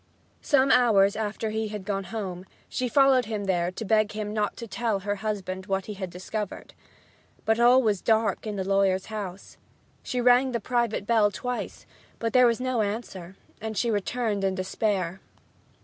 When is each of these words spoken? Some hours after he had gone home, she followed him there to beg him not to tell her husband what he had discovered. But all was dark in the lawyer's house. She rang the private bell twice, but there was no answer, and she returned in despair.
Some 0.41 0.71
hours 0.71 1.15
after 1.15 1.51
he 1.51 1.67
had 1.67 1.85
gone 1.85 2.05
home, 2.05 2.45
she 2.67 2.89
followed 2.89 3.25
him 3.25 3.43
there 3.45 3.69
to 3.73 3.85
beg 3.85 4.13
him 4.13 4.33
not 4.33 4.57
to 4.57 4.65
tell 4.65 5.01
her 5.01 5.17
husband 5.17 5.67
what 5.67 5.85
he 5.85 5.93
had 5.93 6.09
discovered. 6.09 6.73
But 7.45 7.59
all 7.59 7.83
was 7.83 8.01
dark 8.01 8.47
in 8.47 8.55
the 8.55 8.67
lawyer's 8.67 9.05
house. 9.13 9.57
She 10.01 10.19
rang 10.19 10.53
the 10.53 10.59
private 10.59 11.05
bell 11.05 11.29
twice, 11.29 11.85
but 12.17 12.33
there 12.33 12.47
was 12.47 12.59
no 12.59 12.81
answer, 12.81 13.35
and 13.61 13.77
she 13.77 13.91
returned 13.91 14.43
in 14.43 14.55
despair. 14.55 15.21